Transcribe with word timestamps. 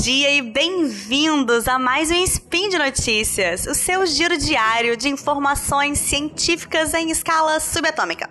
e 0.00 0.40
bem-vindos 0.40 1.68
a 1.68 1.78
mais 1.78 2.10
um 2.10 2.14
Spin 2.14 2.70
de 2.70 2.78
Notícias, 2.78 3.66
o 3.66 3.74
seu 3.74 4.06
giro 4.06 4.38
diário 4.38 4.96
de 4.96 5.10
informações 5.10 5.98
científicas 5.98 6.94
em 6.94 7.10
escala 7.10 7.60
subatômica. 7.60 8.30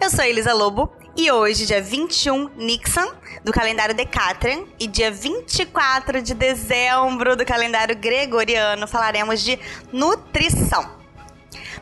Eu 0.00 0.08
sou 0.08 0.24
Elisa 0.24 0.54
Lobo 0.54 0.90
e 1.14 1.30
hoje, 1.30 1.66
dia 1.66 1.82
21 1.82 2.48
Nixon, 2.56 3.06
do 3.44 3.52
calendário 3.52 3.94
Decatrian, 3.94 4.64
e 4.80 4.86
dia 4.86 5.10
24 5.10 6.22
de 6.22 6.32
dezembro 6.32 7.36
do 7.36 7.44
calendário 7.44 7.94
Gregoriano, 7.94 8.88
falaremos 8.88 9.42
de 9.42 9.58
nutrição. 9.92 10.90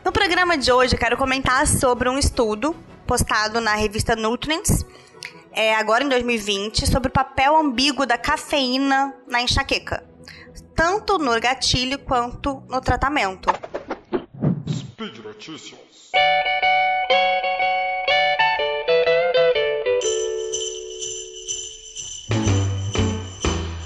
No 0.03 0.11
programa 0.11 0.57
de 0.57 0.69
hoje, 0.69 0.95
eu 0.95 0.99
quero 0.99 1.15
comentar 1.15 1.65
sobre 1.65 2.09
um 2.09 2.17
estudo 2.17 2.75
postado 3.05 3.61
na 3.61 3.73
revista 3.73 4.17
Nutrients 4.17 4.85
é, 5.57 5.73
agora 5.73 6.03
em 6.03 6.07
2020, 6.07 6.85
sobre 6.85 7.09
o 7.09 7.11
papel 7.11 7.57
ambíguo 7.57 8.05
da 8.05 8.15
cafeína 8.15 9.11
na 9.27 9.41
enxaqueca, 9.41 10.07
tanto 10.75 11.17
no 11.17 11.41
gatilho 11.41 11.97
quanto 11.97 12.61
no 12.69 12.79
tratamento. 12.79 13.49
Speed 14.69 15.17
Notícias. 15.17 16.11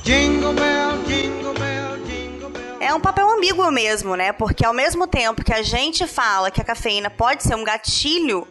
Jingle 0.03 0.53
bell, 0.53 1.03
jingle 1.07 1.53
bell, 1.53 1.97
jingle 2.05 2.49
bell. 2.49 2.77
É 2.81 2.93
um 2.93 2.99
papel 2.99 3.29
ambíguo 3.29 3.71
mesmo, 3.71 4.17
né? 4.17 4.33
Porque 4.33 4.65
ao 4.65 4.73
mesmo 4.73 5.07
tempo 5.07 5.41
que 5.41 5.53
a 5.53 5.63
gente 5.63 6.05
fala 6.05 6.51
que 6.51 6.59
a 6.59 6.65
cafeína 6.65 7.09
pode 7.09 7.43
ser 7.43 7.55
um 7.55 7.63
gatilho 7.63 8.45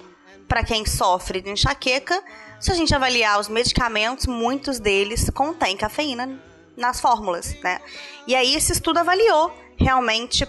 para 0.50 0.64
quem 0.64 0.84
sofre 0.84 1.40
de 1.40 1.48
enxaqueca, 1.48 2.20
se 2.58 2.72
a 2.72 2.74
gente 2.74 2.92
avaliar 2.92 3.38
os 3.38 3.48
medicamentos, 3.48 4.26
muitos 4.26 4.80
deles 4.80 5.30
contêm 5.30 5.76
cafeína 5.76 6.42
nas 6.76 7.00
fórmulas, 7.00 7.54
né? 7.62 7.80
E 8.26 8.34
aí 8.34 8.56
esse 8.56 8.72
estudo 8.72 8.98
avaliou 8.98 9.52
realmente 9.78 10.44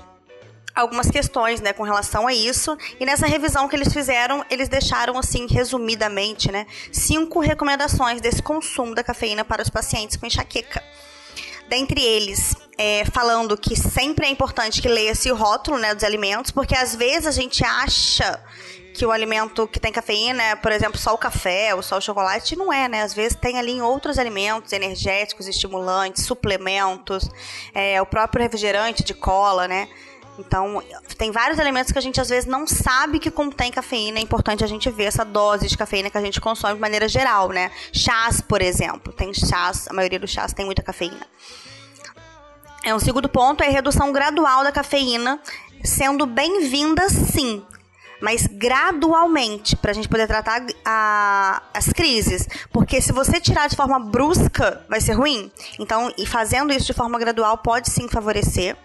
algumas 0.74 1.12
questões, 1.12 1.62
né, 1.62 1.72
com 1.72 1.84
relação 1.84 2.26
a 2.26 2.34
isso. 2.34 2.76
E 3.00 3.06
nessa 3.06 3.28
revisão 3.28 3.68
que 3.68 3.76
eles 3.76 3.94
fizeram, 3.94 4.44
eles 4.50 4.68
deixaram 4.68 5.20
assim, 5.20 5.46
resumidamente, 5.46 6.52
né, 6.52 6.66
cinco 6.92 7.40
recomendações 7.40 8.20
desse 8.20 8.42
consumo 8.42 8.96
da 8.96 9.04
cafeína 9.04 9.46
para 9.46 9.62
os 9.62 9.70
pacientes 9.70 10.18
com 10.18 10.26
enxaqueca. 10.26 10.84
Dentre 11.70 12.04
eles, 12.04 12.56
é, 12.76 13.06
falando 13.06 13.56
que 13.56 13.76
sempre 13.76 14.26
é 14.26 14.32
importante 14.32 14.82
que 14.82 14.90
leia-se 14.90 15.32
o 15.32 15.36
rótulo 15.36 15.78
né, 15.78 15.94
dos 15.94 16.04
alimentos, 16.04 16.50
porque 16.50 16.76
às 16.76 16.96
vezes 16.96 17.28
a 17.28 17.32
gente 17.32 17.64
acha 17.64 18.44
que 18.94 19.06
o 19.06 19.12
alimento 19.12 19.68
que 19.68 19.80
tem 19.80 19.92
cafeína 19.92 20.56
por 20.62 20.72
exemplo, 20.72 20.98
só 20.98 21.14
o 21.14 21.18
café 21.18 21.74
ou 21.74 21.82
só 21.82 21.98
o 21.98 22.02
chocolate, 22.02 22.56
não 22.56 22.72
é, 22.72 22.88
né? 22.88 23.02
Às 23.02 23.14
vezes 23.14 23.36
tem 23.36 23.58
ali 23.58 23.72
em 23.72 23.82
outros 23.82 24.18
alimentos 24.18 24.72
energéticos, 24.72 25.48
estimulantes, 25.48 26.26
suplementos, 26.26 27.30
é, 27.74 28.02
o 28.02 28.06
próprio 28.06 28.44
refrigerante 28.44 29.04
de 29.04 29.14
cola, 29.14 29.68
né? 29.68 29.88
Então, 30.40 30.82
tem 31.18 31.30
vários 31.30 31.60
alimentos 31.60 31.92
que 31.92 31.98
a 32.00 32.02
gente 32.02 32.20
às 32.20 32.30
vezes 32.30 32.50
não 32.50 32.66
sabe 32.66 33.20
que 33.20 33.30
contém 33.30 33.72
cafeína. 33.72 34.18
É 34.18 34.22
importante 34.22 34.64
a 34.64 34.68
gente 34.68 34.90
ver 34.90 35.06
essa 35.06 35.24
dose 35.24 35.68
de 35.68 35.78
cafeína 35.78 36.10
que 36.10 36.18
a 36.18 36.22
gente 36.22 36.40
consome 36.42 36.76
de 36.76 36.80
maneira 36.80 37.08
geral, 37.08 37.50
né? 37.50 37.70
Chás, 37.94 38.42
por 38.42 38.62
exemplo. 38.62 39.14
Tem 39.14 39.34
chás, 39.34 39.88
a 39.88 39.94
maioria 39.94 40.20
dos 40.20 40.32
chás 40.32 40.54
tem 40.54 40.66
muita 40.66 40.82
cafeína. 40.82 41.28
É 42.84 42.96
um 42.96 43.00
segundo 43.00 43.30
ponto 43.30 43.62
é 43.62 43.68
a 43.68 43.72
redução 43.72 44.12
gradual 44.12 44.64
da 44.64 44.72
cafeína, 44.72 45.40
sendo 45.84 46.26
bem-vinda 46.26 47.08
sim, 47.10 47.64
mas 48.22 48.48
gradualmente, 48.48 49.76
para 49.76 49.92
a 49.92 49.94
gente 49.94 50.08
poder 50.08 50.28
tratar 50.28 50.66
a, 50.86 51.62
as 51.74 51.88
crises. 51.88 52.48
Porque 52.72 53.02
se 53.02 53.12
você 53.12 53.42
tirar 53.42 53.68
de 53.68 53.76
forma 53.76 54.00
brusca, 54.00 54.86
vai 54.88 55.02
ser 55.02 55.14
ruim. 55.14 55.52
Então, 55.80 56.14
e 56.18 56.26
fazendo 56.26 56.72
isso 56.72 56.86
de 56.86 56.94
forma 56.94 57.18
gradual 57.18 57.58
pode 57.58 57.90
sim 57.90 58.08
favorecer 58.08 58.78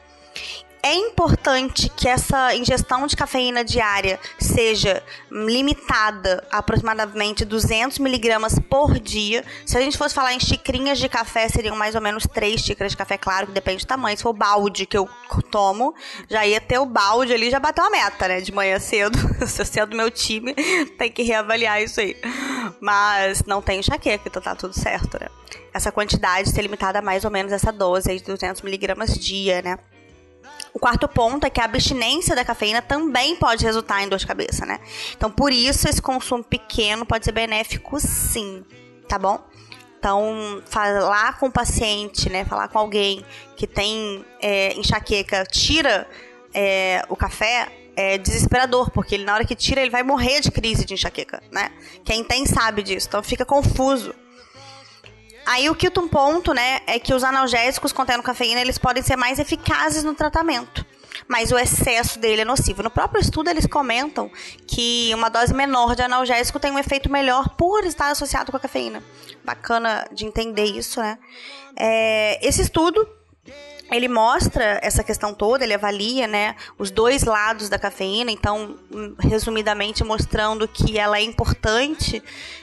é 0.87 0.95
importante 0.95 1.89
que 1.89 2.07
essa 2.07 2.55
ingestão 2.55 3.09
de 3.09 3.17
cafeína 3.17 3.65
diária 3.65 4.21
seja 4.39 5.03
limitada 5.29 6.47
a 6.49 6.59
aproximadamente 6.59 7.45
200 7.45 7.99
miligramas 7.99 8.57
por 8.71 8.97
dia. 9.01 9.45
Se 9.65 9.77
a 9.77 9.81
gente 9.81 9.99
fosse 9.99 10.15
falar 10.15 10.33
em 10.33 10.39
xicrinhas 10.39 11.01
de 11.01 11.09
café, 11.09 11.49
seriam 11.49 11.75
mais 11.75 11.97
ou 11.97 12.01
menos 12.01 12.25
3 12.33 12.61
xícaras 12.61 12.93
de 12.93 12.99
café, 12.99 13.19
claro, 13.19 13.49
que 13.49 13.53
depende 13.53 13.85
do 13.85 13.89
tamanho. 13.89 14.17
Se 14.17 14.23
for 14.23 14.31
o 14.31 14.33
balde 14.33 14.87
que 14.87 14.97
eu 14.97 15.09
tomo, 15.51 15.93
já 16.31 16.47
ia 16.47 16.61
ter 16.61 16.79
o 16.79 16.87
balde 16.87 17.35
ali, 17.35 17.51
já 17.51 17.59
bateu 17.59 17.85
a 17.85 17.91
meta, 17.91 18.29
né? 18.29 18.41
De 18.41 18.53
manhã 18.53 18.79
cedo. 18.79 19.19
Se 19.45 19.63
eu 19.63 19.67
ser 19.67 19.87
do 19.87 19.97
meu 19.97 20.09
time, 20.09 20.55
tem 20.97 21.11
que 21.11 21.25
reavaliar 21.25 21.83
isso 21.83 22.01
aí. 22.01 22.17
Mas 22.81 23.43
não 23.45 23.61
tem 23.61 23.81
enxaqueca, 23.81 24.29
então 24.29 24.41
tá 24.41 24.55
tudo 24.55 24.73
certo, 24.73 25.19
né? 25.21 25.27
Essa 25.75 25.91
quantidade 25.91 26.49
ser 26.49 26.63
limitada 26.63 27.01
a 27.01 27.03
mais 27.03 27.25
ou 27.25 27.31
menos 27.31 27.51
essa 27.51 27.73
dose 27.73 28.09
aí 28.09 28.19
de 28.19 28.25
200 28.25 28.63
miligramas 28.63 29.19
dia, 29.19 29.61
né? 29.63 29.79
O 30.77 30.79
quarto 30.79 31.09
ponto 31.09 31.47
é 31.47 31.49
que 31.49 31.59
a 31.59 31.65
abstinência 31.65 32.37
da 32.37 32.45
cafeína 32.45 32.83
também 32.83 33.35
pode 33.37 33.65
resultar 33.65 34.03
em 34.03 34.11
dor 34.11 34.19
de 34.19 34.27
cabeça, 34.27 34.67
né? 34.67 34.79
Então, 35.17 35.31
por 35.31 35.51
isso, 35.51 35.89
esse 35.89 36.03
consumo 36.03 36.45
pequeno 36.45 37.07
pode 37.07 37.25
ser 37.25 37.33
benéfico 37.33 37.99
sim, 37.99 38.63
tá 39.09 39.19
bom? 39.19 39.43
Então, 39.99 40.63
falar 40.67 41.39
com 41.39 41.47
o 41.47 41.51
paciente, 41.51 42.29
né? 42.29 42.45
Falar 42.45 42.69
com 42.69 42.79
alguém 42.79 43.25
que 43.57 43.67
tem 43.67 44.23
é, 44.39 44.75
enxaqueca, 44.75 45.47
tira 45.47 46.07
é, 46.53 47.03
o 47.09 47.17
café, 47.17 47.73
é 47.97 48.19
desesperador, 48.19 48.91
porque 48.91 49.15
ele, 49.15 49.25
na 49.25 49.33
hora 49.33 49.47
que 49.47 49.55
tira, 49.55 49.81
ele 49.81 49.89
vai 49.89 50.03
morrer 50.03 50.43
de 50.43 50.51
crise 50.51 50.85
de 50.85 50.93
enxaqueca, 50.93 51.43
né? 51.51 51.73
Quem 52.05 52.23
tem 52.23 52.45
sabe 52.45 52.83
disso, 52.83 53.09
então 53.09 53.23
fica 53.23 53.47
confuso. 53.47 54.15
Aí 55.47 55.71
o 55.71 55.75
quinto 55.77 56.03
ponto, 56.09 56.53
né, 56.53 56.81
é 56.87 56.99
que 56.99 57.15
os 57.15 57.23
analgésicos 57.23 57.93
contendo 57.93 58.23
cafeína, 58.23 58.61
eles 58.61 58.79
podem 58.79 59.03
ser 59.03 59.15
mais 59.15 59.39
eficazes 59.39 60.03
no 60.03 60.13
tratamento. 60.13 60.85
Mas 61.29 61.53
o 61.53 61.59
excesso 61.59 62.19
dele 62.19 62.43
é 62.43 62.45
nocivo. 62.45 62.83
No 62.83 62.91
próprio 62.91 63.21
estudo, 63.21 63.49
eles 63.49 63.67
comentam 63.67 64.31
que 64.67 65.11
uma 65.15 65.29
dose 65.29 65.55
menor 65.55 65.95
de 65.95 66.03
analgésico 66.03 66.59
tem 66.59 66.71
um 66.71 66.79
efeito 66.79 67.11
melhor 67.11 67.49
por 67.51 67.85
estar 67.85 68.11
associado 68.11 68.51
com 68.51 68.57
a 68.57 68.61
cafeína. 68.61 69.03
Bacana 69.45 70.07
de 70.13 70.27
entender 70.27 70.65
isso, 70.65 71.01
né? 71.01 71.19
É, 71.77 72.47
esse 72.47 72.63
estudo 72.63 73.09
ele 73.91 74.09
mostra 74.09 74.81
essa 74.83 75.05
questão 75.05 75.33
toda, 75.33 75.65
ele 75.65 75.75
avalia, 75.75 76.27
né, 76.27 76.57
os 76.79 76.91
dois 76.91 77.23
lados 77.23 77.69
da 77.69 77.79
cafeína, 77.79 78.31
então, 78.31 78.77
resumidamente 79.19 80.03
mostrando 80.03 80.67
que 80.67 80.99
ela 80.99 81.19
é 81.19 81.23
importante 81.23 82.23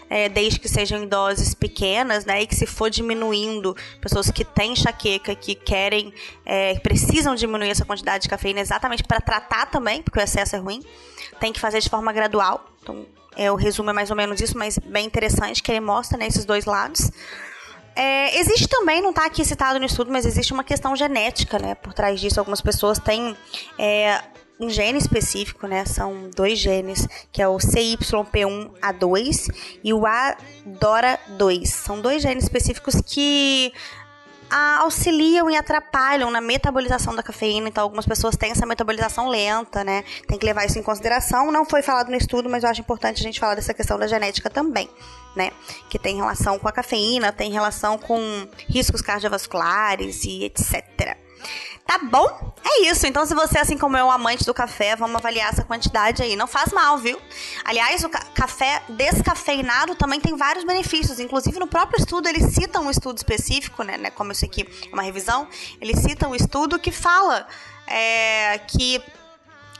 é, 0.09 0.27
desde 0.29 0.59
que 0.59 0.67
sejam 0.67 1.01
em 1.01 1.07
doses 1.07 1.53
pequenas, 1.53 2.25
né, 2.25 2.41
e 2.41 2.47
que 2.47 2.55
se 2.55 2.65
for 2.65 2.89
diminuindo, 2.89 3.75
pessoas 4.01 4.29
que 4.29 4.43
têm 4.43 4.73
enxaqueca, 4.73 5.33
que 5.33 5.55
querem, 5.55 6.13
é, 6.45 6.77
precisam 6.79 7.35
diminuir 7.35 7.69
essa 7.69 7.85
quantidade 7.85 8.23
de 8.23 8.29
cafeína 8.29 8.59
exatamente 8.59 9.03
para 9.03 9.21
tratar 9.21 9.67
também, 9.67 10.01
porque 10.01 10.19
o 10.19 10.21
excesso 10.21 10.55
é 10.55 10.59
ruim, 10.59 10.83
tem 11.39 11.53
que 11.53 11.59
fazer 11.59 11.79
de 11.79 11.89
forma 11.89 12.11
gradual, 12.11 12.69
então, 12.81 13.05
é, 13.35 13.51
o 13.51 13.55
resumo 13.55 13.89
é 13.89 13.93
mais 13.93 14.11
ou 14.11 14.15
menos 14.15 14.39
isso, 14.41 14.57
mas 14.57 14.77
bem 14.77 15.05
interessante 15.05 15.63
que 15.63 15.71
ele 15.71 15.79
mostra, 15.79 16.17
né, 16.17 16.27
esses 16.27 16.45
dois 16.45 16.65
lados. 16.65 17.09
É, 17.95 18.39
existe 18.39 18.67
também, 18.67 19.01
não 19.01 19.11
está 19.11 19.25
aqui 19.25 19.45
citado 19.45 19.79
no 19.79 19.85
estudo, 19.85 20.11
mas 20.11 20.25
existe 20.25 20.53
uma 20.53 20.63
questão 20.63 20.95
genética, 20.95 21.59
né? 21.59 21.75
Por 21.75 21.93
trás 21.93 22.19
disso, 22.19 22.39
algumas 22.39 22.61
pessoas 22.61 22.97
têm 22.97 23.37
é, 23.77 24.21
um 24.59 24.69
gene 24.69 24.97
específico, 24.97 25.67
né? 25.67 25.85
São 25.85 26.29
dois 26.35 26.57
genes, 26.57 27.07
que 27.31 27.41
é 27.41 27.47
o 27.47 27.57
CYP1A2 27.57 29.47
e 29.83 29.93
o 29.93 30.01
ADORA2. 30.01 31.65
São 31.65 32.01
dois 32.01 32.21
genes 32.21 32.43
específicos 32.43 32.95
que 33.05 33.71
auxiliam 34.79 35.49
e 35.49 35.57
atrapalham 35.57 36.29
na 36.29 36.39
metabolização 36.39 37.15
da 37.15 37.23
cafeína. 37.23 37.69
Então, 37.69 37.83
algumas 37.83 38.05
pessoas 38.05 38.35
têm 38.35 38.51
essa 38.51 38.65
metabolização 38.65 39.29
lenta, 39.29 39.83
né? 39.83 40.03
Tem 40.27 40.37
que 40.37 40.45
levar 40.45 40.65
isso 40.65 40.77
em 40.77 40.83
consideração. 40.83 41.51
Não 41.51 41.65
foi 41.65 41.81
falado 41.81 42.09
no 42.09 42.15
estudo, 42.15 42.49
mas 42.49 42.63
eu 42.63 42.69
acho 42.69 42.81
importante 42.81 43.19
a 43.19 43.23
gente 43.23 43.39
falar 43.39 43.55
dessa 43.55 43.73
questão 43.73 43.97
da 43.97 44.07
genética 44.07 44.49
também, 44.49 44.89
né? 45.35 45.51
Que 45.89 45.97
tem 45.97 46.15
relação 46.15 46.59
com 46.59 46.67
a 46.67 46.71
cafeína, 46.71 47.31
tem 47.31 47.51
relação 47.51 47.97
com 47.97 48.47
riscos 48.67 49.01
cardiovasculares 49.01 50.23
e 50.25 50.43
etc. 50.43 51.22
Tá 51.85 51.97
bom? 51.97 52.53
É 52.63 52.89
isso. 52.89 53.05
Então, 53.05 53.25
se 53.25 53.35
você, 53.35 53.59
assim 53.59 53.77
como 53.77 53.97
eu, 53.97 54.01
é 54.01 54.05
um 54.05 54.11
amante 54.11 54.45
do 54.45 54.53
café, 54.53 54.95
vamos 54.95 55.17
avaliar 55.17 55.49
essa 55.49 55.63
quantidade 55.63 56.21
aí. 56.23 56.35
Não 56.35 56.47
faz 56.47 56.71
mal, 56.71 56.97
viu? 56.97 57.19
Aliás, 57.63 58.03
o 58.03 58.09
ca 58.09 58.23
café 58.33 58.81
descafeinado 58.89 59.95
também 59.95 60.19
tem 60.19 60.35
vários 60.35 60.63
benefícios. 60.63 61.19
Inclusive, 61.19 61.59
no 61.59 61.67
próprio 61.67 61.99
estudo, 61.99 62.27
eles 62.27 62.53
citam 62.53 62.85
um 62.85 62.89
estudo 62.89 63.17
específico, 63.17 63.83
né? 63.83 63.97
né 63.97 64.09
como 64.09 64.31
isso 64.31 64.45
aqui 64.45 64.67
é 64.89 64.93
uma 64.93 65.03
revisão, 65.03 65.47
eles 65.79 65.99
citam 65.99 66.31
um 66.31 66.35
estudo 66.35 66.79
que 66.79 66.91
fala 66.91 67.47
é, 67.85 68.57
que 68.59 69.01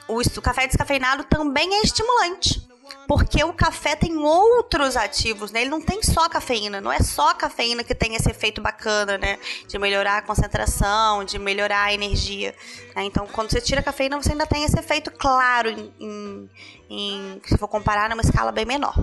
o, 0.08 0.20
o 0.20 0.42
café 0.42 0.68
descafeinado 0.68 1.24
também 1.24 1.76
é 1.76 1.82
estimulante 1.82 2.63
porque 3.08 3.44
o 3.44 3.54
café 3.54 3.96
tem 3.96 4.18
outros 4.18 4.96
ativos, 4.96 5.52
né? 5.52 5.62
Ele 5.62 5.70
não 5.70 5.82
tem 5.82 6.02
só 6.02 6.28
cafeína, 6.30 6.80
não 6.80 6.92
é 6.92 7.00
só 7.00 7.30
a 7.30 7.34
cafeína 7.34 7.84
que 7.84 7.94
tem 7.94 8.16
esse 8.16 8.30
efeito 8.30 8.62
bacana, 8.62 9.18
né? 9.18 9.38
De 9.68 9.78
melhorar 9.78 10.18
a 10.18 10.22
concentração, 10.22 11.24
de 11.24 11.38
melhorar 11.38 11.84
a 11.84 11.94
energia. 11.94 12.56
Né? 12.96 13.04
Então, 13.04 13.28
quando 13.28 13.52
você 13.52 13.62
tira 13.62 13.82
a 13.82 13.84
cafeína, 13.84 14.22
você 14.22 14.32
ainda 14.32 14.46
tem 14.46 14.64
esse 14.64 14.78
efeito 14.78 15.12
claro, 15.12 15.70
em, 15.70 15.94
em, 16.00 16.50
em, 16.90 17.42
se 17.46 17.58
for 17.58 17.68
comparar, 17.68 18.10
numa 18.10 18.22
escala 18.22 18.52
bem 18.52 18.66
menor. 18.66 18.98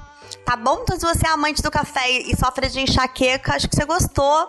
Tá 0.44 0.56
bom? 0.56 0.80
Então, 0.82 0.98
se 0.98 1.06
você 1.06 1.26
é 1.26 1.30
amante 1.30 1.62
do 1.62 1.70
café 1.70 2.10
e 2.10 2.36
sofre 2.36 2.68
de 2.68 2.80
enxaqueca, 2.80 3.54
acho 3.54 3.68
que 3.68 3.76
você 3.76 3.84
gostou 3.84 4.48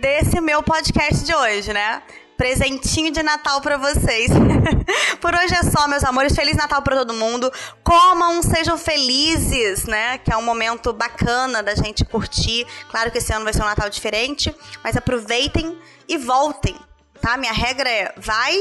desse 0.00 0.40
meu 0.40 0.62
podcast 0.62 1.24
de 1.24 1.34
hoje, 1.34 1.72
né? 1.72 2.02
Presentinho 2.42 3.12
de 3.12 3.22
Natal 3.22 3.60
para 3.60 3.76
vocês. 3.76 4.28
Por 5.22 5.32
hoje 5.32 5.54
é 5.54 5.62
só, 5.62 5.86
meus 5.86 6.02
amores. 6.02 6.34
Feliz 6.34 6.56
Natal 6.56 6.82
para 6.82 6.96
todo 6.96 7.14
mundo. 7.14 7.48
Comam, 7.84 8.42
sejam 8.42 8.76
felizes, 8.76 9.84
né? 9.84 10.18
Que 10.18 10.32
é 10.32 10.36
um 10.36 10.42
momento 10.42 10.92
bacana 10.92 11.62
da 11.62 11.76
gente 11.76 12.04
curtir. 12.04 12.66
Claro 12.90 13.12
que 13.12 13.18
esse 13.18 13.32
ano 13.32 13.44
vai 13.44 13.52
ser 13.52 13.62
um 13.62 13.66
Natal 13.66 13.88
diferente, 13.88 14.52
mas 14.82 14.96
aproveitem 14.96 15.78
e 16.08 16.18
voltem, 16.18 16.74
tá? 17.20 17.36
Minha 17.36 17.52
regra 17.52 17.88
é: 17.88 18.12
vai, 18.16 18.58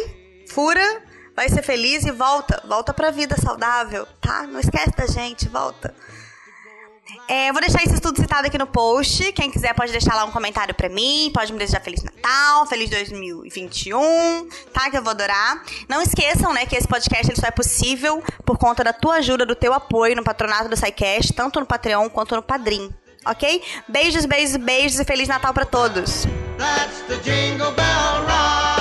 fura, 0.47 1.01
vai 1.35 1.49
ser 1.49 1.63
feliz 1.63 2.05
e 2.05 2.11
volta. 2.11 2.61
Volta 2.67 2.93
pra 2.93 3.09
vida 3.09 3.35
saudável, 3.35 4.07
tá? 4.21 4.43
Não 4.43 4.59
esquece 4.59 4.95
da 4.95 5.07
gente, 5.07 5.49
volta. 5.49 5.91
É, 7.41 7.51
vou 7.51 7.59
deixar 7.59 7.83
isso 7.83 7.99
tudo 7.99 8.21
citado 8.21 8.45
aqui 8.45 8.57
no 8.57 8.67
post. 8.67 9.31
Quem 9.33 9.49
quiser 9.49 9.73
pode 9.73 9.91
deixar 9.91 10.13
lá 10.13 10.25
um 10.25 10.29
comentário 10.29 10.75
pra 10.75 10.87
mim, 10.87 11.31
pode 11.33 11.51
me 11.51 11.57
desejar 11.57 11.81
Feliz 11.81 12.03
Natal, 12.03 12.67
Feliz 12.67 12.87
2021, 12.91 14.47
tá? 14.71 14.91
Que 14.91 14.97
eu 14.97 15.01
vou 15.01 15.09
adorar. 15.09 15.63
Não 15.89 16.03
esqueçam, 16.03 16.53
né, 16.53 16.67
que 16.67 16.75
esse 16.75 16.87
podcast 16.87 17.31
ele 17.31 17.41
só 17.41 17.47
é 17.47 17.51
possível 17.51 18.23
por 18.45 18.59
conta 18.59 18.83
da 18.83 18.93
tua 18.93 19.15
ajuda, 19.15 19.43
do 19.43 19.55
teu 19.55 19.73
apoio 19.73 20.15
no 20.15 20.23
patronato 20.23 20.69
do 20.69 20.77
SciCast, 20.77 21.33
tanto 21.33 21.59
no 21.59 21.65
Patreon 21.65 22.09
quanto 22.09 22.35
no 22.35 22.43
Padrim, 22.43 22.93
ok? 23.25 23.63
Beijos, 23.87 24.25
beijos, 24.25 24.55
beijos 24.57 24.99
e 24.99 25.03
Feliz 25.03 25.27
Natal 25.27 25.51
pra 25.51 25.65
todos! 25.65 26.27
That's 26.59 27.01
the 27.07 27.17
jingle 27.23 27.71
bell 27.71 28.23
rock. 28.27 28.80